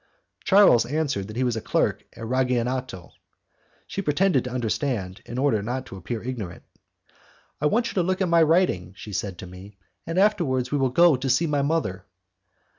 [0.43, 3.11] Charles answered that he was clerk at Ragionato.
[3.85, 6.63] She pretended to understand, in order not to appear ignorant.
[7.61, 9.77] "I want you to look at my writing," she said to me,
[10.07, 12.07] "and afterwards we will go and see my mother."